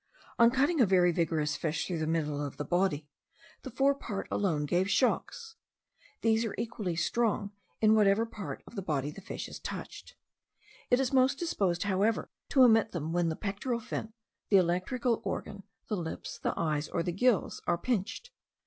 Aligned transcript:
On 0.39 0.49
cutting 0.49 0.81
a 0.81 0.85
very 0.87 1.11
vigorous 1.11 1.55
fish 1.55 1.85
through 1.85 1.99
the 1.99 2.07
middle 2.07 2.43
of 2.43 2.57
the 2.57 2.65
body, 2.65 3.07
the 3.61 3.69
fore 3.69 3.93
part 3.93 4.27
alone 4.31 4.65
gave 4.65 4.89
shocks. 4.89 5.57
These 6.21 6.43
are 6.43 6.55
equally 6.57 6.95
strong 6.95 7.51
in 7.81 7.93
whatever 7.93 8.25
part 8.25 8.63
of 8.65 8.73
the 8.73 8.81
body 8.81 9.11
the 9.11 9.21
fish 9.21 9.47
is 9.47 9.59
touched; 9.59 10.15
it 10.89 10.99
is 10.99 11.13
most 11.13 11.37
disposed, 11.37 11.83
however, 11.83 12.31
to 12.49 12.63
emit 12.63 12.93
them 12.93 13.13
when 13.13 13.29
the 13.29 13.35
pectoral 13.35 13.79
fin, 13.79 14.11
the 14.49 14.57
electrical 14.57 15.21
organ, 15.23 15.61
the 15.87 15.97
lips, 15.97 16.39
the 16.39 16.55
eyes, 16.57 16.87
or 16.87 17.03
the 17.03 17.11
gills, 17.11 17.61
are 17.67 17.77
pinched. 17.77 18.31